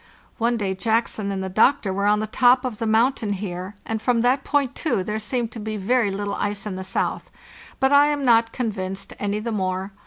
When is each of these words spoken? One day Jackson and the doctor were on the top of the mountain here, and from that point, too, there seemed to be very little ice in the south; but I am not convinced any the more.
One 0.39 0.57
day 0.57 0.73
Jackson 0.73 1.31
and 1.31 1.43
the 1.43 1.47
doctor 1.49 1.93
were 1.93 2.07
on 2.07 2.21
the 2.21 2.25
top 2.25 2.65
of 2.65 2.79
the 2.79 2.87
mountain 2.87 3.33
here, 3.33 3.75
and 3.85 4.01
from 4.01 4.21
that 4.21 4.43
point, 4.43 4.73
too, 4.73 5.03
there 5.03 5.19
seemed 5.19 5.51
to 5.51 5.59
be 5.59 5.77
very 5.77 6.09
little 6.09 6.33
ice 6.33 6.65
in 6.65 6.75
the 6.75 6.83
south; 6.83 7.29
but 7.79 7.93
I 7.93 8.07
am 8.07 8.25
not 8.25 8.51
convinced 8.51 9.13
any 9.19 9.37
the 9.37 9.51
more. 9.51 9.91